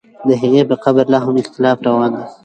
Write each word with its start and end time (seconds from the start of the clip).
د 0.27 0.29
هغې 0.41 0.61
په 0.69 0.75
قبر 0.83 1.05
لا 1.13 1.19
هم 1.25 1.35
اختلاف 1.43 1.77
روان 1.87 2.11
دی. 2.17 2.25